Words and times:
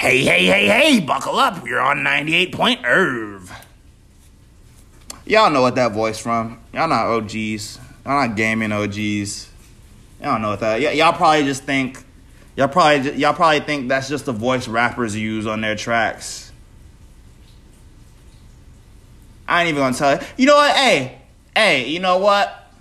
Hey, 0.00 0.24
hey, 0.24 0.46
hey, 0.46 0.66
hey, 0.66 1.00
buckle 1.00 1.36
up. 1.36 1.66
You're 1.66 1.78
on 1.78 2.02
98 2.02 2.54
point 2.54 2.80
Irv. 2.86 3.52
Y'all 5.26 5.50
know 5.50 5.60
what 5.60 5.74
that 5.74 5.92
voice 5.92 6.18
from. 6.18 6.58
Y'all 6.72 6.88
not 6.88 7.06
OGs. 7.06 7.78
Y'all 8.06 8.26
not 8.26 8.34
gaming 8.34 8.72
OGs. 8.72 9.50
Y'all 10.22 10.38
know 10.38 10.48
what 10.52 10.60
that. 10.60 10.80
Y- 10.80 10.92
y'all 10.92 11.12
probably 11.12 11.44
just 11.44 11.64
think. 11.64 12.02
Y'all 12.56 12.68
probably 12.68 13.12
y'all 13.16 13.34
probably 13.34 13.60
think 13.60 13.90
that's 13.90 14.08
just 14.08 14.24
the 14.24 14.32
voice 14.32 14.66
rappers 14.66 15.14
use 15.14 15.46
on 15.46 15.60
their 15.60 15.76
tracks. 15.76 16.50
I 19.46 19.60
ain't 19.60 19.68
even 19.68 19.82
gonna 19.82 19.94
tell 19.94 20.14
you. 20.14 20.26
You 20.38 20.46
know 20.46 20.56
what? 20.56 20.74
Hey, 20.76 21.20
hey, 21.54 21.88
you 21.88 22.00
know 22.00 22.16
what? 22.16 22.72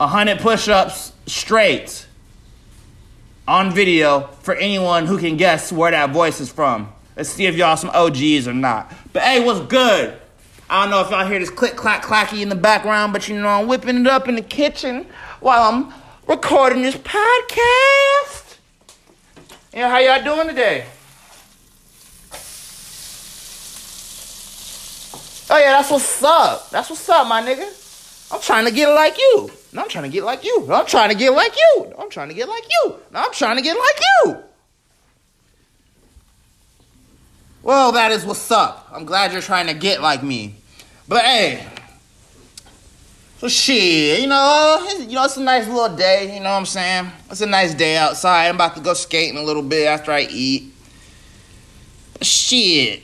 A 0.00 0.08
hundred 0.08 0.40
push-ups 0.40 1.12
straight 1.26 2.08
on 3.46 3.72
video 3.72 4.28
for 4.42 4.54
anyone 4.54 5.06
who 5.06 5.18
can 5.18 5.36
guess 5.36 5.72
where 5.72 5.90
that 5.90 6.10
voice 6.10 6.40
is 6.40 6.50
from. 6.50 6.92
Let's 7.16 7.28
see 7.28 7.46
if 7.46 7.56
y'all 7.56 7.76
some 7.76 7.90
OGs 7.90 8.48
or 8.48 8.54
not. 8.54 8.92
But 9.12 9.22
hey, 9.22 9.44
what's 9.44 9.60
good? 9.60 10.18
I 10.70 10.82
don't 10.82 10.90
know 10.90 11.00
if 11.02 11.10
y'all 11.10 11.26
hear 11.26 11.38
this 11.38 11.50
click 11.50 11.76
clack 11.76 12.02
clacky 12.02 12.40
in 12.40 12.48
the 12.48 12.54
background, 12.54 13.12
but 13.12 13.28
you 13.28 13.38
know 13.38 13.48
I'm 13.48 13.66
whipping 13.66 13.98
it 13.98 14.06
up 14.06 14.28
in 14.28 14.36
the 14.36 14.42
kitchen 14.42 15.06
while 15.40 15.70
I'm 15.70 15.92
recording 16.26 16.82
this 16.82 16.96
podcast. 16.96 18.56
Yeah, 19.74 19.90
how 19.90 19.98
y'all 19.98 20.24
doing 20.24 20.48
today? 20.48 20.86
Oh 25.50 25.58
yeah, 25.58 25.72
that's 25.72 25.90
what's 25.90 26.22
up. 26.22 26.70
That's 26.70 26.88
what's 26.88 27.06
up, 27.10 27.26
my 27.26 27.42
nigga. 27.42 28.32
I'm 28.32 28.40
trying 28.40 28.64
to 28.64 28.70
get 28.70 28.88
like 28.88 29.18
you. 29.18 29.50
No, 29.72 29.82
I'm 29.82 29.88
trying 29.88 30.04
to 30.04 30.10
get 30.10 30.24
like 30.24 30.44
you. 30.44 30.68
I'm 30.70 30.86
trying 30.86 31.08
to 31.08 31.14
get 31.14 31.32
like 31.32 31.56
you. 31.56 31.94
I'm 31.98 32.10
trying 32.10 32.28
to 32.28 32.34
get 32.34 32.48
like 32.48 32.64
you. 32.64 32.96
I'm 33.14 33.32
trying 33.32 33.56
to 33.56 33.62
get 33.62 33.76
like 33.78 34.00
you. 34.00 34.36
Well, 37.62 37.92
that 37.92 38.10
is 38.10 38.24
what's 38.24 38.50
up. 38.50 38.88
I'm 38.92 39.04
glad 39.04 39.32
you're 39.32 39.40
trying 39.40 39.68
to 39.68 39.74
get 39.74 40.02
like 40.02 40.22
me. 40.22 40.56
But 41.08 41.22
hey, 41.22 41.66
so 43.38 43.48
shit, 43.48 44.20
you 44.20 44.26
know, 44.26 44.86
you 44.98 45.14
know, 45.14 45.24
it's 45.24 45.36
a 45.36 45.42
nice 45.42 45.66
little 45.66 45.96
day. 45.96 46.34
You 46.34 46.40
know 46.40 46.50
what 46.50 46.58
I'm 46.58 46.66
saying? 46.66 47.10
It's 47.30 47.40
a 47.40 47.46
nice 47.46 47.74
day 47.74 47.96
outside. 47.96 48.48
I'm 48.48 48.56
about 48.56 48.76
to 48.76 48.80
go 48.80 48.94
skating 48.94 49.38
a 49.38 49.42
little 49.42 49.62
bit 49.62 49.86
after 49.86 50.12
I 50.12 50.22
eat. 50.22 50.74
Shit. 52.20 53.02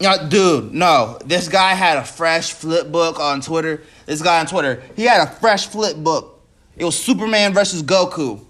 Know, 0.00 0.28
dude, 0.28 0.74
no. 0.74 1.18
This 1.24 1.48
guy 1.48 1.72
had 1.74 1.96
a 1.96 2.04
fresh 2.04 2.52
flip 2.52 2.92
book 2.92 3.18
on 3.18 3.40
Twitter. 3.40 3.82
This 4.04 4.22
guy 4.22 4.40
on 4.40 4.46
Twitter, 4.46 4.82
he 4.94 5.04
had 5.04 5.26
a 5.26 5.30
fresh 5.30 5.66
flip 5.66 5.96
book. 5.96 6.40
It 6.76 6.84
was 6.84 6.98
Superman 6.98 7.54
versus 7.54 7.82
Goku. 7.82 8.40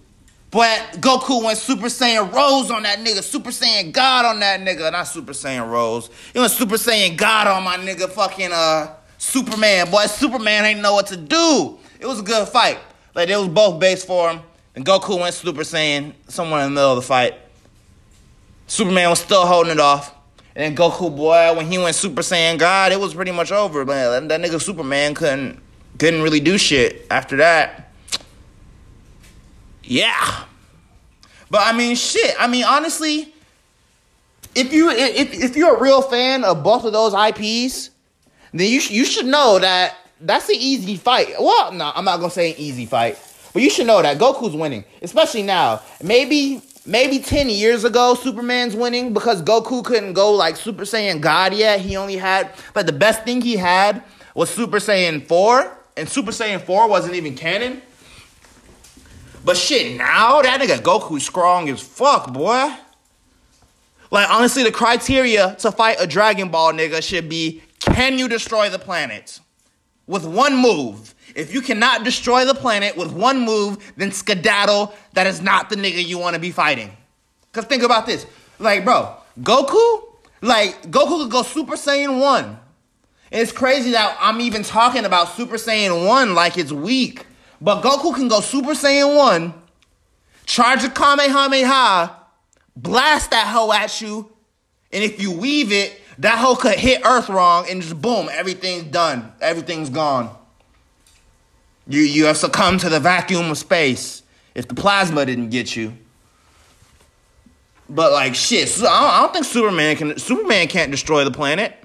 But 0.50 0.78
Goku 1.00 1.44
went 1.44 1.58
Super 1.58 1.86
Saiyan 1.86 2.32
Rose 2.32 2.70
on 2.70 2.82
that 2.84 2.98
nigga, 3.00 3.22
Super 3.22 3.50
Saiyan 3.50 3.92
God 3.92 4.24
on 4.24 4.40
that 4.40 4.60
nigga, 4.60 4.90
not 4.90 5.04
Super 5.04 5.32
Saiyan 5.32 5.70
Rose. 5.70 6.08
He 6.32 6.38
went 6.38 6.50
Super 6.50 6.76
Saiyan 6.76 7.16
God 7.16 7.46
on 7.46 7.62
my 7.62 7.76
nigga, 7.76 8.08
fucking 8.08 8.50
uh 8.52 8.94
Superman. 9.18 9.90
Boy, 9.90 10.06
Superman 10.06 10.64
ain't 10.64 10.80
know 10.80 10.94
what 10.94 11.08
to 11.08 11.16
do. 11.16 11.78
It 12.00 12.06
was 12.06 12.20
a 12.20 12.22
good 12.22 12.48
fight. 12.48 12.78
Like 13.14 13.28
it 13.28 13.36
was 13.36 13.48
both 13.48 13.80
base 13.80 14.04
for 14.04 14.30
him. 14.30 14.40
And 14.74 14.84
Goku 14.84 15.20
went 15.20 15.34
Super 15.34 15.62
Saiyan 15.62 16.12
somewhere 16.28 16.62
in 16.62 16.70
the 16.70 16.74
middle 16.74 16.92
of 16.92 16.96
the 16.96 17.02
fight. 17.02 17.34
Superman 18.66 19.10
was 19.10 19.20
still 19.20 19.46
holding 19.46 19.72
it 19.72 19.80
off. 19.80 20.15
And 20.56 20.64
then 20.64 20.74
Goku, 20.74 21.14
boy, 21.14 21.54
when 21.54 21.70
he 21.70 21.76
went 21.76 21.94
Super 21.94 22.22
Saiyan 22.22 22.58
God, 22.58 22.90
it 22.90 22.98
was 22.98 23.12
pretty 23.12 23.30
much 23.30 23.52
over. 23.52 23.84
Man, 23.84 24.28
that 24.28 24.40
nigga 24.40 24.58
Superman 24.60 25.14
couldn't 25.14 25.60
couldn't 25.98 26.22
really 26.22 26.40
do 26.40 26.56
shit 26.56 27.06
after 27.10 27.36
that. 27.36 27.92
Yeah. 29.84 30.44
But 31.50 31.60
I 31.62 31.76
mean, 31.76 31.94
shit. 31.94 32.34
I 32.38 32.46
mean, 32.46 32.64
honestly, 32.64 33.34
if 34.54 34.72
you 34.72 34.88
if 34.90 35.34
if 35.34 35.56
you're 35.56 35.76
a 35.76 35.80
real 35.80 36.00
fan 36.00 36.42
of 36.42 36.62
both 36.62 36.86
of 36.86 36.94
those 36.94 37.12
IPs, 37.12 37.90
then 38.52 38.70
you 38.72 38.80
you 38.88 39.04
should 39.04 39.26
know 39.26 39.58
that 39.58 39.94
that's 40.22 40.48
an 40.48 40.56
easy 40.58 40.96
fight. 40.96 41.34
Well, 41.38 41.72
no, 41.72 41.92
I'm 41.94 42.06
not 42.06 42.16
gonna 42.18 42.30
say 42.30 42.52
an 42.52 42.58
easy 42.58 42.86
fight, 42.86 43.18
but 43.52 43.60
you 43.60 43.68
should 43.68 43.86
know 43.86 44.00
that 44.00 44.16
Goku's 44.16 44.56
winning, 44.56 44.86
especially 45.02 45.42
now. 45.42 45.82
Maybe 46.02 46.62
maybe 46.86 47.18
10 47.18 47.50
years 47.50 47.84
ago 47.84 48.14
Superman's 48.14 48.74
winning 48.74 49.12
because 49.12 49.42
Goku 49.42 49.84
couldn't 49.84 50.12
go 50.12 50.32
like 50.32 50.56
Super 50.56 50.84
Saiyan 50.84 51.20
God 51.20 51.52
yet. 51.52 51.80
He 51.80 51.96
only 51.96 52.16
had 52.16 52.50
but 52.72 52.86
the 52.86 52.92
best 52.92 53.24
thing 53.24 53.40
he 53.40 53.56
had 53.56 54.02
was 54.34 54.50
Super 54.50 54.78
Saiyan 54.78 55.26
4, 55.26 55.78
and 55.96 56.08
Super 56.08 56.30
Saiyan 56.30 56.60
4 56.60 56.88
wasn't 56.88 57.14
even 57.14 57.34
canon. 57.34 57.80
But 59.44 59.56
shit, 59.56 59.96
now 59.96 60.42
that 60.42 60.60
nigga 60.60 60.78
Goku's 60.78 61.24
strong 61.24 61.68
as 61.68 61.80
fuck, 61.80 62.32
boy. 62.32 62.74
Like 64.10 64.28
honestly, 64.30 64.62
the 64.62 64.72
criteria 64.72 65.56
to 65.60 65.72
fight 65.72 65.96
a 66.00 66.06
Dragon 66.06 66.50
Ball 66.50 66.72
nigga 66.72 67.02
should 67.02 67.28
be 67.28 67.62
can 67.80 68.18
you 68.18 68.28
destroy 68.28 68.68
the 68.68 68.78
planet? 68.78 69.40
With 70.06 70.24
one 70.24 70.56
move. 70.56 71.14
If 71.34 71.52
you 71.52 71.60
cannot 71.60 72.04
destroy 72.04 72.44
the 72.44 72.54
planet 72.54 72.96
with 72.96 73.12
one 73.12 73.40
move, 73.40 73.92
then 73.96 74.12
skedaddle. 74.12 74.94
That 75.14 75.26
is 75.26 75.42
not 75.42 75.68
the 75.68 75.76
nigga 75.76 76.04
you 76.04 76.18
want 76.18 76.34
to 76.34 76.40
be 76.40 76.50
fighting. 76.50 76.96
Cause 77.52 77.64
think 77.64 77.82
about 77.82 78.06
this. 78.06 78.26
Like, 78.58 78.84
bro, 78.84 79.14
Goku, 79.40 80.04
like, 80.42 80.90
Goku 80.90 81.22
could 81.22 81.30
go 81.30 81.42
Super 81.42 81.74
Saiyan 81.74 82.20
1. 82.20 82.44
And 82.44 83.42
it's 83.42 83.52
crazy 83.52 83.90
that 83.92 84.16
I'm 84.20 84.40
even 84.40 84.62
talking 84.62 85.04
about 85.04 85.28
Super 85.30 85.56
Saiyan 85.56 86.06
1 86.06 86.34
like 86.34 86.56
it's 86.56 86.72
weak. 86.72 87.26
But 87.60 87.82
Goku 87.82 88.14
can 88.14 88.28
go 88.28 88.40
Super 88.40 88.72
Saiyan 88.72 89.16
1, 89.16 89.54
charge 90.44 90.84
a 90.84 90.90
Kamehameha, 90.90 92.14
blast 92.76 93.30
that 93.30 93.46
hoe 93.46 93.72
at 93.72 94.00
you, 94.00 94.30
and 94.92 95.02
if 95.02 95.20
you 95.20 95.32
weave 95.32 95.72
it, 95.72 96.00
that 96.18 96.38
hoe 96.38 96.56
could 96.56 96.78
hit 96.78 97.02
Earth 97.04 97.28
wrong 97.28 97.66
and 97.68 97.82
just 97.82 98.00
boom, 98.00 98.28
everything's 98.32 98.84
done. 98.84 99.32
Everything's 99.40 99.90
gone. 99.90 100.34
You 101.86 102.00
you 102.00 102.24
have 102.26 102.36
succumbed 102.36 102.80
to 102.80 102.88
the 102.88 103.00
vacuum 103.00 103.50
of 103.50 103.58
space 103.58 104.22
if 104.54 104.66
the 104.66 104.74
plasma 104.74 105.24
didn't 105.26 105.50
get 105.50 105.76
you. 105.76 105.96
But 107.88 108.12
like 108.12 108.34
shit, 108.34 108.68
so 108.68 108.86
I 108.86 109.00
don't, 109.00 109.10
I 109.10 109.20
don't 109.20 109.32
think 109.32 109.44
Superman 109.44 109.96
can 109.96 110.18
Superman 110.18 110.68
can't 110.68 110.90
destroy 110.90 111.24
the 111.24 111.30
planet. 111.30 111.76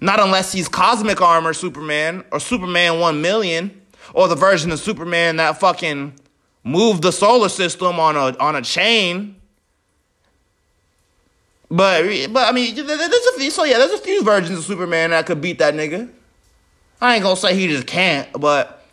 Not 0.00 0.20
unless 0.20 0.52
he's 0.52 0.68
cosmic 0.68 1.20
armor 1.20 1.52
Superman 1.52 2.24
or 2.30 2.38
Superman 2.38 3.00
1 3.00 3.20
million 3.20 3.82
or 4.14 4.28
the 4.28 4.36
version 4.36 4.70
of 4.70 4.78
Superman 4.78 5.36
that 5.36 5.58
fucking 5.58 6.14
moved 6.62 7.02
the 7.02 7.10
solar 7.10 7.48
system 7.48 7.98
on 7.98 8.16
a 8.16 8.38
on 8.38 8.54
a 8.54 8.62
chain. 8.62 9.34
But 11.70 12.32
but 12.32 12.48
I 12.48 12.52
mean, 12.52 12.74
there's 12.74 12.88
a 12.88 13.38
few, 13.38 13.50
so 13.50 13.64
yeah, 13.64 13.78
there's 13.78 13.92
a 13.92 13.98
few 13.98 14.22
versions 14.22 14.58
of 14.58 14.64
Superman 14.64 15.10
that 15.10 15.26
could 15.26 15.40
beat 15.40 15.58
that 15.58 15.74
nigga. 15.74 16.10
I 17.00 17.14
ain't 17.14 17.22
gonna 17.22 17.36
say 17.36 17.54
he 17.54 17.68
just 17.68 17.86
can't, 17.86 18.28
but 18.32 18.84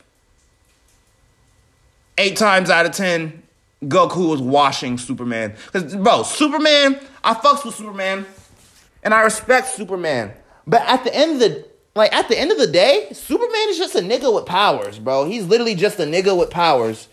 eight 2.17 2.35
times 2.37 2.69
out 2.69 2.85
of 2.85 2.91
ten, 2.91 3.43
Goku 3.83 4.29
was 4.29 4.41
washing 4.41 4.97
Superman. 4.97 5.55
Cause 5.71 5.95
bro, 5.95 6.23
Superman, 6.23 6.99
I 7.23 7.33
fucks 7.33 7.65
with 7.65 7.75
Superman, 7.75 8.25
and 9.03 9.13
I 9.13 9.21
respect 9.21 9.69
Superman. 9.69 10.33
But 10.67 10.81
at 10.81 11.03
the 11.03 11.15
end 11.15 11.33
of 11.33 11.39
the 11.39 11.65
like 11.95 12.13
at 12.13 12.27
the 12.27 12.37
end 12.37 12.51
of 12.51 12.57
the 12.57 12.67
day, 12.67 13.07
Superman 13.13 13.69
is 13.69 13.77
just 13.77 13.95
a 13.95 14.01
nigga 14.01 14.33
with 14.33 14.45
powers, 14.45 14.99
bro. 14.99 15.25
He's 15.25 15.45
literally 15.45 15.75
just 15.75 15.97
a 15.99 16.03
nigga 16.03 16.37
with 16.37 16.49
powers. 16.49 17.07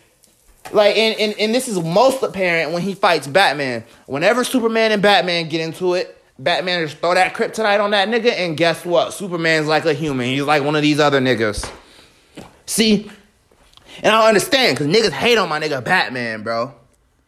Like, 0.71 0.97
and, 0.97 1.19
and, 1.19 1.35
and 1.39 1.55
this 1.55 1.67
is 1.69 1.79
most 1.81 2.23
apparent 2.23 2.73
when 2.73 2.83
he 2.83 2.95
fights 2.95 3.27
Batman. 3.27 3.85
Whenever 4.07 4.45
Superman 4.45 4.93
and 4.93 5.03
Batman 5.03 5.49
get 5.49 5.61
into 5.61 5.95
it, 5.95 6.23
Batman 6.39 6.87
just 6.87 6.99
throw 6.99 7.15
that 7.15 7.35
kryptonite 7.35 7.81
on 7.81 7.91
that 7.91 8.09
nigga, 8.09 8.33
and 8.33 8.57
guess 8.57 8.85
what? 8.85 9.13
Superman's 9.13 9.67
like 9.67 9.85
a 9.85 9.93
human. 9.93 10.27
He's 10.27 10.43
like 10.43 10.63
one 10.63 10.77
of 10.77 10.83
these 10.83 11.01
other 11.01 11.21
niggas. 11.21 11.71
See? 12.67 13.11
And 13.99 14.07
I 14.07 14.21
don't 14.21 14.29
understand, 14.29 14.79
because 14.79 14.95
niggas 14.95 15.11
hate 15.11 15.37
on 15.37 15.49
my 15.49 15.61
nigga 15.61 15.85
Batman, 15.85 16.43
bro. 16.43 16.75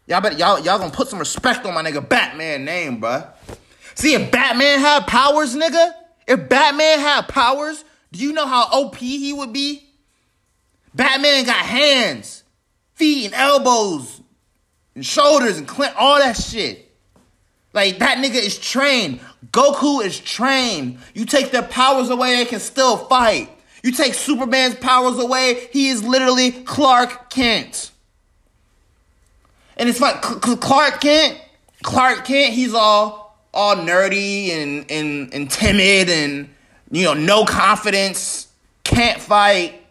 Y'all 0.06 0.20
better, 0.20 0.36
y'all, 0.36 0.60
y'all 0.60 0.78
gonna 0.78 0.90
put 0.90 1.08
some 1.08 1.18
respect 1.18 1.66
on 1.66 1.74
my 1.74 1.82
nigga 1.82 2.06
Batman 2.06 2.64
name, 2.64 3.00
bro. 3.00 3.24
See, 3.94 4.14
if 4.14 4.30
Batman 4.30 4.80
had 4.80 5.06
powers, 5.06 5.54
nigga, 5.54 5.92
if 6.26 6.48
Batman 6.48 7.00
had 7.00 7.28
powers, 7.28 7.84
do 8.12 8.20
you 8.20 8.32
know 8.32 8.46
how 8.46 8.68
OP 8.70 8.96
he 8.96 9.32
would 9.32 9.52
be? 9.52 9.82
Batman 10.94 11.44
got 11.44 11.56
hands 11.56 12.43
feet 12.94 13.26
and 13.26 13.34
elbows 13.34 14.20
and 14.94 15.04
shoulders 15.04 15.58
and 15.58 15.68
cl- 15.68 15.94
all 15.96 16.18
that 16.18 16.36
shit. 16.36 16.90
Like 17.72 17.98
that 17.98 18.18
nigga 18.18 18.36
is 18.36 18.58
trained. 18.58 19.20
Goku 19.50 20.04
is 20.04 20.18
trained. 20.18 20.98
You 21.12 21.26
take 21.26 21.50
their 21.50 21.62
powers 21.62 22.10
away, 22.10 22.36
they 22.36 22.44
can 22.44 22.60
still 22.60 22.96
fight. 22.96 23.50
You 23.82 23.92
take 23.92 24.14
Superman's 24.14 24.76
powers 24.76 25.18
away, 25.18 25.68
he 25.72 25.88
is 25.88 26.02
literally 26.02 26.50
Clark 26.50 27.30
Kent. 27.30 27.90
And 29.76 29.88
it's 29.88 30.00
like 30.00 30.22
Clark 30.22 31.00
Kent, 31.00 31.38
Clark 31.82 32.24
Kent, 32.24 32.54
he's 32.54 32.74
all 32.74 33.24
all 33.52 33.76
nerdy 33.76 34.50
and 34.50 34.90
and 34.90 35.32
and 35.32 35.50
timid 35.50 36.08
and 36.08 36.48
you 36.90 37.04
know 37.04 37.14
no 37.14 37.44
confidence, 37.44 38.48
can't 38.84 39.20
fight, 39.20 39.84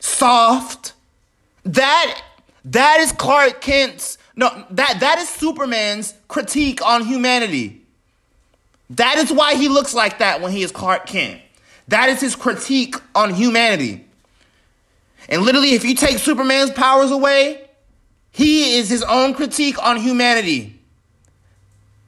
soft. 0.00 0.92
That 1.64 2.22
that 2.66 3.00
is 3.00 3.12
Clark 3.12 3.60
Kent's 3.60 4.18
No, 4.36 4.48
that 4.70 5.00
that 5.00 5.18
is 5.18 5.28
Superman's 5.28 6.14
critique 6.28 6.84
on 6.84 7.04
humanity. 7.04 7.82
That 8.90 9.18
is 9.18 9.32
why 9.32 9.54
he 9.54 9.68
looks 9.68 9.94
like 9.94 10.18
that 10.18 10.40
when 10.40 10.52
he 10.52 10.62
is 10.62 10.70
Clark 10.70 11.06
Kent. 11.06 11.40
That 11.88 12.08
is 12.08 12.20
his 12.20 12.36
critique 12.36 12.96
on 13.14 13.34
humanity. 13.34 14.04
And 15.28 15.42
literally, 15.42 15.74
if 15.74 15.84
you 15.84 15.94
take 15.94 16.18
Superman's 16.18 16.70
powers 16.70 17.10
away, 17.10 17.68
he 18.30 18.76
is 18.76 18.88
his 18.88 19.02
own 19.02 19.34
critique 19.34 19.82
on 19.82 19.96
humanity. 19.96 20.78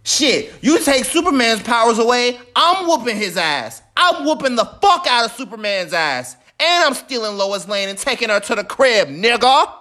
Shit, 0.02 0.52
you 0.60 0.78
take 0.84 1.04
Superman's 1.04 1.62
powers 1.62 1.98
away, 1.98 2.38
I'm 2.54 2.86
whooping 2.86 3.16
his 3.16 3.36
ass. 3.36 3.82
I'm 3.96 4.24
whooping 4.24 4.54
the 4.54 4.64
fuck 4.64 5.06
out 5.08 5.24
of 5.24 5.32
Superman's 5.32 5.92
ass. 5.92 6.36
And 6.58 6.84
I'm 6.84 6.94
stealing 6.94 7.36
Lois 7.36 7.68
Lane 7.68 7.88
and 7.88 7.98
taking 7.98 8.30
her 8.30 8.40
to 8.40 8.54
the 8.54 8.64
crib, 8.64 9.08
nigga. 9.08 9.72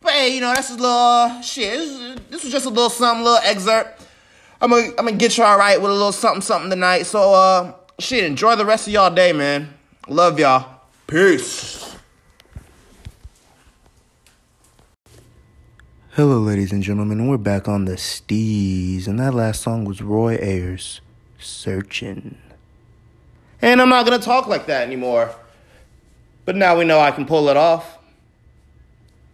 But 0.00 0.12
hey, 0.12 0.34
you 0.34 0.40
know, 0.40 0.52
that's 0.52 0.70
a 0.70 0.74
little 0.74 1.40
shit. 1.42 2.30
This, 2.30 2.42
was 2.42 2.52
just 2.52 2.66
a 2.66 2.68
little 2.68 2.90
something, 2.90 3.24
little 3.24 3.38
excerpt. 3.42 4.02
I'm 4.60 4.70
gonna, 4.70 4.88
I'm 4.98 5.06
gonna 5.06 5.12
get 5.12 5.36
y'all 5.38 5.58
right 5.58 5.80
with 5.80 5.90
a 5.90 5.94
little 5.94 6.12
something, 6.12 6.42
something 6.42 6.68
tonight. 6.68 7.04
So, 7.04 7.32
uh, 7.32 7.74
shit, 7.98 8.24
enjoy 8.24 8.56
the 8.56 8.66
rest 8.66 8.86
of 8.86 8.92
y'all 8.92 9.14
day, 9.14 9.32
man. 9.32 9.72
Love 10.08 10.38
y'all. 10.38 10.80
Peace. 11.06 11.96
Hello, 16.10 16.38
ladies 16.38 16.70
and 16.70 16.82
gentlemen. 16.82 17.26
We're 17.26 17.38
back 17.38 17.66
on 17.66 17.86
the 17.86 17.94
Steez, 17.94 19.08
and 19.08 19.18
that 19.18 19.34
last 19.34 19.62
song 19.62 19.84
was 19.84 20.02
Roy 20.02 20.36
Ayers, 20.40 21.00
Searching. 21.38 22.38
And 23.64 23.80
I'm 23.80 23.88
not 23.88 24.04
gonna 24.04 24.18
talk 24.18 24.46
like 24.46 24.66
that 24.66 24.86
anymore. 24.86 25.34
But 26.44 26.54
now 26.54 26.76
we 26.76 26.84
know 26.84 27.00
I 27.00 27.12
can 27.12 27.24
pull 27.24 27.48
it 27.48 27.56
off. 27.56 27.96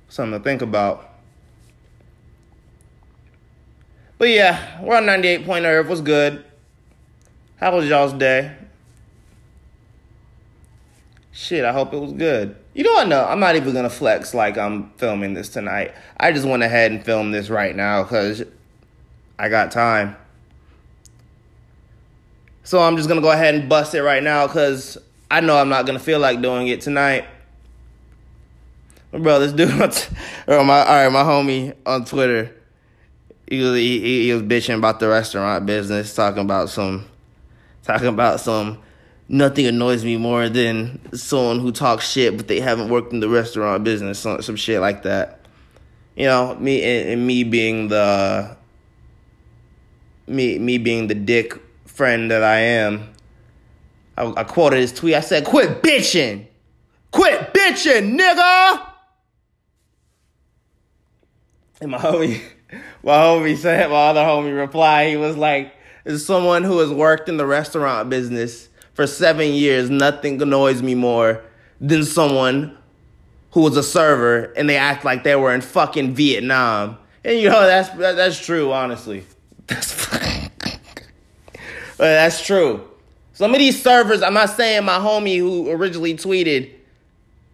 Something 0.09 0.39
to 0.39 0.45
think 0.45 0.63
about. 0.63 1.11
But 4.19 4.29
yeah, 4.29 4.81
we're 4.81 4.97
on 4.97 5.07
98 5.07 5.45
Point 5.45 5.65
Earth. 5.65 6.05
Good? 6.05 6.45
How 7.57 7.75
was 7.75 7.89
y'all's 7.89 8.13
day? 8.13 8.55
Shit, 11.33 11.65
I 11.65 11.73
hope 11.73 11.93
it 11.93 11.99
was 11.99 12.13
good. 12.13 12.55
You 12.73 12.85
know 12.85 12.93
what? 12.93 13.09
No, 13.09 13.25
I'm 13.25 13.41
not 13.41 13.57
even 13.57 13.75
gonna 13.75 13.91
flex 13.91 14.33
like 14.33 14.57
I'm 14.57 14.93
filming 14.93 15.35
this 15.35 15.49
tonight. 15.49 15.93
I 16.19 16.31
just 16.31 16.47
went 16.47 16.63
ahead 16.63 16.93
and 16.93 17.05
filmed 17.05 17.35
this 17.35 17.51
right 17.51 17.75
now 17.75 18.05
because 18.05 18.45
I 19.41 19.49
got 19.49 19.73
time. 19.73 20.15
So 22.63 22.81
I'm 22.81 22.97
just 22.97 23.09
gonna 23.09 23.21
go 23.21 23.31
ahead 23.31 23.55
and 23.55 23.69
bust 23.69 23.95
it 23.95 24.03
right 24.03 24.23
now 24.23 24.47
because 24.47 24.99
I 25.31 25.41
know 25.41 25.57
I'm 25.57 25.69
not 25.69 25.87
gonna 25.87 25.99
feel 25.99 26.19
like 26.19 26.43
doing 26.43 26.69
it 26.69 26.81
tonight. 26.81 27.25
Bro, 29.13 29.41
this 29.41 29.53
dude, 29.53 29.71
or 30.47 30.65
my 30.65 30.85
all 30.85 31.05
right, 31.05 31.09
my 31.09 31.23
homie 31.23 31.75
on 31.85 32.05
Twitter, 32.05 32.55
he 33.49 33.61
was 33.61 33.77
he, 33.77 34.25
he 34.27 34.33
was 34.33 34.43
bitching 34.43 34.79
about 34.79 35.01
the 35.01 35.09
restaurant 35.09 35.67
business, 35.67 36.15
talking 36.15 36.43
about 36.43 36.71
some, 36.71 37.07
talking 37.83 38.09
about 38.09 38.41
some. 38.41 38.79
Nothing 39.29 39.67
annoys 39.67 40.05
me 40.05 40.17
more 40.17 40.49
than 40.49 41.01
someone 41.15 41.61
who 41.61 41.71
talks 41.71 42.09
shit, 42.09 42.37
but 42.37 42.49
they 42.49 42.59
haven't 42.59 42.89
worked 42.89 43.13
in 43.13 43.21
the 43.21 43.29
restaurant 43.29 43.85
business, 43.85 44.19
some, 44.19 44.43
some 44.43 44.57
shit 44.57 44.81
like 44.81 45.05
that. 45.05 45.41
You 46.17 46.27
know, 46.27 46.57
me 46.57 46.83
and, 46.83 47.11
and 47.11 47.27
me 47.27 47.45
being 47.45 47.89
the 47.89 48.57
me 50.27 50.59
me 50.59 50.79
being 50.79 51.07
the 51.07 51.15
dick 51.15 51.61
friend 51.91 52.31
that 52.31 52.43
I 52.43 52.59
am. 52.59 53.13
I, 54.17 54.33
I 54.37 54.45
quoted 54.45 54.81
his 54.81 54.93
tweet. 54.93 55.15
I 55.15 55.21
said, 55.21 55.45
"Quit 55.45 55.83
bitching, 55.83 56.47
quit 57.11 57.53
bitching, 57.53 58.19
nigga." 58.19 58.87
And 61.81 61.91
my 61.91 61.99
homie, 61.99 62.43
my 63.03 63.13
homie 63.13 63.57
said, 63.57 63.91
my 63.91 64.09
other 64.09 64.21
homie 64.21 64.57
replied, 64.57 65.09
he 65.09 65.17
was 65.17 65.37
like, 65.37 65.75
as 66.05 66.25
someone 66.25 66.63
who 66.65 66.79
has 66.79 66.91
worked 66.91 67.29
in 67.29 67.37
the 67.37 67.47
restaurant 67.47 68.11
business 68.11 68.69
for 68.93 69.07
seven 69.07 69.53
years, 69.53 69.89
nothing 69.89 70.41
annoys 70.43 70.83
me 70.83 70.95
more 70.95 71.43
than 71.81 72.05
someone 72.05 72.77
who 73.53 73.63
was 73.63 73.77
a 73.77 73.83
server 73.83 74.53
and 74.57 74.69
they 74.69 74.77
act 74.77 75.05
like 75.05 75.25
they 75.25 75.37
were 75.37 75.55
in 75.55 75.61
fucking 75.61 76.15
Vietnam. 76.15 76.99
And 77.25 77.39
you 77.39 77.49
know, 77.49 77.67
that's, 77.67 77.89
that's 77.91 78.45
true, 78.45 78.73
honestly. 78.73 79.25
That's, 79.71 79.93
Uh, 82.01 82.05
that's 82.05 82.43
true. 82.43 82.89
Some 83.35 83.53
of 83.53 83.59
these 83.59 83.83
servers, 83.83 84.23
I'm 84.23 84.33
not 84.33 84.49
saying 84.49 84.87
my 84.87 84.99
homie 84.99 85.37
who 85.37 85.71
originally 85.71 86.15
tweeted 86.15 86.71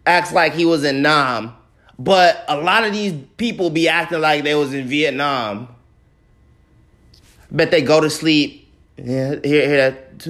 acts 0.05 0.31
like 0.31 0.53
he 0.53 0.63
was 0.63 0.85
in 0.85 1.01
Nam. 1.01 1.53
But 1.99 2.45
a 2.47 2.55
lot 2.57 2.85
of 2.85 2.93
these 2.93 3.13
people 3.35 3.69
be 3.69 3.89
acting 3.89 4.21
like 4.21 4.45
they 4.45 4.55
was 4.55 4.73
in 4.73 4.87
Vietnam. 4.87 5.67
Bet 7.51 7.71
they 7.71 7.81
go 7.81 7.99
to 7.99 8.09
sleep. 8.09 8.73
Yeah, 8.95 9.35
hear, 9.43 9.67
hear 9.67 9.91
that 9.91 10.21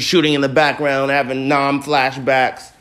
shooting 0.00 0.34
in 0.34 0.40
the 0.40 0.48
background, 0.48 1.12
having 1.12 1.46
Nam 1.46 1.80
flashbacks. 1.80 2.72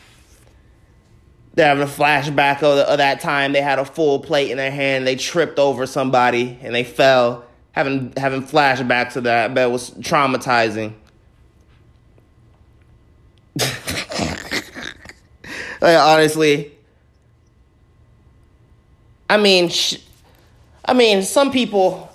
They're 1.53 1.67
having 1.67 1.83
a 1.83 1.87
flashback 1.87 2.63
of, 2.63 2.79
of 2.79 2.97
that 2.97 3.21
time 3.21 3.53
they 3.53 3.61
had 3.61 3.77
a 3.77 3.85
full 3.85 4.19
plate 4.19 4.49
in 4.49 4.57
their 4.57 4.71
hand. 4.71 5.05
They 5.05 5.15
tripped 5.15 5.59
over 5.59 5.85
somebody 5.85 6.57
and 6.63 6.73
they 6.73 6.83
fell. 6.83 7.45
Having 7.75 8.13
having 8.17 8.41
flashbacks 8.41 9.15
of 9.15 9.25
that, 9.25 9.53
but 9.53 9.61
it 9.61 9.71
was 9.71 9.91
traumatizing. 9.91 10.93
Like, 15.85 15.97
honestly, 15.97 16.71
I 19.29 19.37
mean, 19.37 19.69
sh- 19.69 19.97
I 20.83 20.93
mean, 20.93 21.21
some 21.21 21.51
people. 21.51 22.09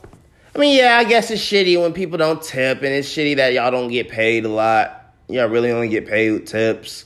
I 0.56 0.58
mean, 0.58 0.76
yeah, 0.76 0.96
I 0.96 1.04
guess 1.04 1.30
it's 1.30 1.40
shitty 1.40 1.80
when 1.80 1.92
people 1.92 2.18
don't 2.18 2.42
tip, 2.42 2.78
and 2.78 2.86
it's 2.86 3.08
shitty 3.08 3.36
that 3.36 3.52
y'all 3.52 3.70
don't 3.70 3.86
get 3.86 4.08
paid 4.08 4.44
a 4.44 4.48
lot. 4.48 5.14
Y'all 5.28 5.46
really 5.46 5.70
only 5.70 5.88
get 5.88 6.08
paid 6.08 6.32
with 6.32 6.46
tips. 6.46 7.04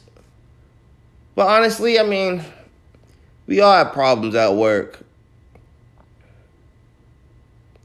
But 1.34 1.48
honestly, 1.48 2.00
I 2.00 2.04
mean, 2.04 2.42
we 3.46 3.60
all 3.60 3.74
have 3.74 3.92
problems 3.92 4.34
at 4.34 4.54
work. 4.54 5.03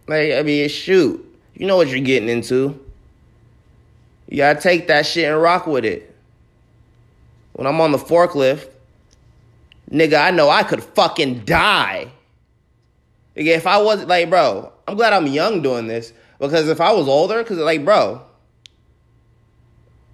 Like, 0.09 0.33
I 0.33 0.41
mean, 0.41 0.67
shoot, 0.69 1.23
you 1.53 1.67
know 1.67 1.77
what 1.77 1.89
you're 1.89 1.99
getting 1.99 2.29
into. 2.29 2.83
You 4.27 4.37
gotta 4.37 4.59
take 4.59 4.87
that 4.87 5.05
shit 5.05 5.31
and 5.31 5.39
rock 5.39 5.67
with 5.67 5.85
it 5.85 6.15
when 7.53 7.67
I'm 7.67 7.79
on 7.79 7.91
the 7.91 7.99
forklift, 7.99 8.69
nigga, 9.91 10.19
I 10.19 10.31
know 10.31 10.49
I 10.49 10.63
could 10.63 10.83
fucking 10.83 11.45
die. 11.45 12.09
Nigga, 13.35 13.55
if 13.55 13.67
I 13.67 13.79
was 13.81 14.05
like, 14.05 14.31
bro, 14.31 14.71
I'm 14.87 14.95
glad 14.95 15.13
I'm 15.13 15.27
young 15.27 15.61
doing 15.61 15.85
this 15.85 16.11
because 16.39 16.69
if 16.69 16.81
I 16.81 16.91
was 16.91 17.07
older, 17.07 17.43
because 17.43 17.59
like, 17.59 17.85
bro, 17.85 18.23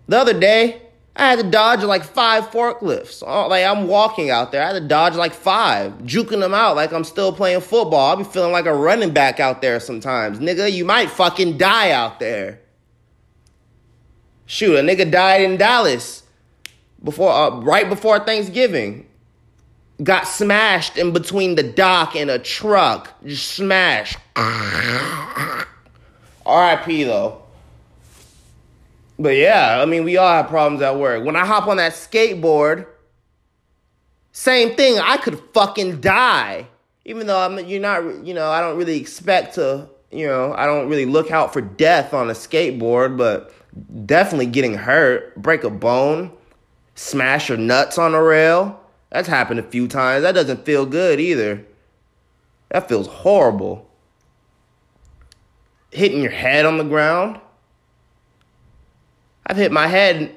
the 0.10 0.18
other 0.18 0.38
day 0.38 0.82
I 1.18 1.30
had 1.30 1.40
to 1.40 1.50
dodge 1.50 1.82
like 1.84 2.04
five 2.04 2.52
forklifts. 2.52 3.24
Oh, 3.26 3.48
like 3.48 3.66
I'm 3.66 3.88
walking 3.88 4.30
out 4.30 4.52
there, 4.52 4.62
I 4.62 4.68
had 4.68 4.74
to 4.74 4.88
dodge 4.88 5.16
like 5.16 5.34
five, 5.34 5.94
juking 6.00 6.42
them 6.42 6.54
out 6.54 6.76
like 6.76 6.92
I'm 6.92 7.06
still 7.06 7.32
playing 7.32 7.62
football. 7.62 8.10
I'll 8.10 8.18
be 8.18 8.26
feeling 8.26 8.52
like 8.52 8.66
a 8.66 8.76
running 8.76 9.14
back 9.14 9.40
out 9.40 9.62
there 9.62 9.80
sometimes, 9.80 10.40
nigga. 10.40 10.70
You 10.72 10.84
might 10.84 11.10
fucking 11.10 11.58
die 11.58 11.92
out 11.92 12.20
there. 12.20 12.60
Shoot, 14.46 14.76
a 14.76 14.82
nigga 14.82 15.10
died 15.10 15.42
in 15.42 15.56
Dallas 15.58 16.24
before 17.04 17.32
uh, 17.32 17.62
right 17.62 17.88
before 17.88 18.20
Thanksgiving. 18.20 19.08
Got 20.04 20.28
smashed 20.28 20.98
in 20.98 21.14
between 21.14 21.56
the 21.56 21.64
dock 21.64 22.18
and 22.18 22.30
a 22.30 22.38
truck. 22.38 23.14
Just 23.26 23.54
smashed. 23.54 24.18
R.I.P. 24.36 25.64
though. 27.06 27.45
But 29.18 29.36
yeah, 29.36 29.80
I 29.82 29.86
mean, 29.86 30.04
we 30.04 30.18
all 30.18 30.28
have 30.28 30.48
problems 30.48 30.82
at 30.82 30.98
work. 30.98 31.24
When 31.24 31.36
I 31.36 31.46
hop 31.46 31.68
on 31.68 31.78
that 31.78 31.94
skateboard, 31.94 32.86
same 34.32 34.76
thing. 34.76 35.00
I 35.00 35.18
could 35.18 35.40
fucking 35.54 36.02
die. 36.02 36.68
Even 37.06 37.28
though 37.28 37.40
I'm, 37.40 37.66
you're 37.66 37.80
not, 37.80 38.26
you 38.26 38.34
know, 38.34 38.50
I 38.50 38.60
don't 38.60 38.78
really 38.78 39.00
expect 39.00 39.56
to, 39.56 39.88
you 40.12 40.28
know, 40.28 40.54
I 40.54 40.66
don't 40.66 40.90
really 40.90 41.06
look 41.06 41.32
out 41.32 41.54
for 41.54 41.62
death 41.62 42.14
on 42.14 42.30
a 42.30 42.34
skateboard, 42.34 43.18
but 43.18 43.54
definitely 44.06 44.48
getting 44.48 44.74
hurt, 44.74 45.36
break 45.36 45.64
a 45.64 45.70
bone 45.70 46.32
smash 46.96 47.50
your 47.50 47.58
nuts 47.58 47.98
on 47.98 48.16
a 48.16 48.24
rail. 48.24 48.80
That's 49.12 49.28
happened 49.28 49.60
a 49.60 49.64
few 49.64 49.88
times. 49.88 50.24
That 50.24 50.34
doesn't 50.34 50.66
feel 50.66 50.86
good 50.86 51.20
either. 51.20 51.64
That 52.70 52.90
feels 52.90 53.08
horrible. 53.08 53.90
Hitting 55.92 56.22
your 56.22 56.32
head 56.32 56.66
on 56.66 56.78
the 56.78 56.84
ground. 56.84 57.40
I've 59.46 59.58
hit 59.58 59.72
my 59.72 59.88
head 59.88 60.36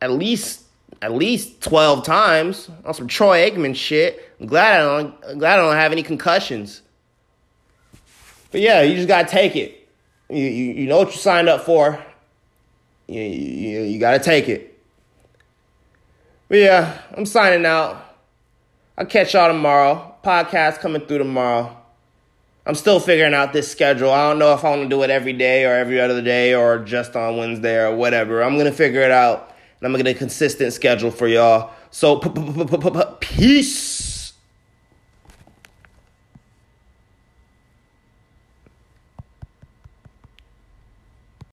at 0.00 0.12
least 0.12 0.62
at 1.02 1.12
least 1.12 1.60
12 1.60 2.04
times 2.04 2.70
on 2.84 2.94
some 2.94 3.08
Troy 3.08 3.50
Aikman 3.50 3.74
shit. 3.74 4.32
I'm 4.40 4.46
glad 4.46 4.80
I 4.80 4.84
don't 4.84 5.14
I'm 5.28 5.38
glad 5.38 5.58
I 5.58 5.62
don't 5.62 5.76
have 5.76 5.92
any 5.92 6.02
concussions. 6.02 6.82
But 8.50 8.60
yeah, 8.60 8.82
you 8.82 8.94
just 8.94 9.08
gotta 9.08 9.28
take 9.28 9.56
it. 9.56 9.88
You, 10.30 10.44
you, 10.44 10.72
you 10.72 10.86
know 10.86 10.98
what 10.98 11.08
you 11.12 11.18
signed 11.18 11.48
up 11.48 11.62
for. 11.62 12.02
You, 13.08 13.20
you, 13.20 13.80
you 13.82 13.98
gotta 13.98 14.22
take 14.22 14.48
it. 14.48 14.78
But 16.48 16.58
yeah, 16.58 16.98
I'm 17.16 17.26
signing 17.26 17.66
out. 17.66 18.16
I'll 18.96 19.06
catch 19.06 19.34
y'all 19.34 19.48
tomorrow. 19.48 20.14
Podcast 20.22 20.78
coming 20.78 21.02
through 21.02 21.18
tomorrow. 21.18 21.76
I'm 22.66 22.74
still 22.74 22.98
figuring 22.98 23.34
out 23.34 23.52
this 23.52 23.70
schedule. 23.70 24.10
I 24.10 24.28
don't 24.28 24.38
know 24.38 24.54
if 24.54 24.64
I 24.64 24.70
want 24.70 24.82
to 24.84 24.88
do 24.88 25.02
it 25.02 25.10
every 25.10 25.34
day 25.34 25.66
or 25.66 25.74
every 25.74 26.00
other 26.00 26.22
day 26.22 26.54
or 26.54 26.78
just 26.78 27.14
on 27.14 27.36
Wednesday 27.36 27.76
or 27.76 27.94
whatever. 27.94 28.42
I'm 28.42 28.54
going 28.54 28.64
to 28.64 28.72
figure 28.72 29.02
it 29.02 29.10
out 29.10 29.54
and 29.80 29.86
I'm 29.86 29.92
going 29.92 30.02
to 30.02 30.10
get 30.10 30.16
a 30.16 30.18
consistent 30.18 30.72
schedule 30.72 31.10
for 31.10 31.28
y'all. 31.28 31.72
So, 31.90 32.16
peace. 33.20 34.03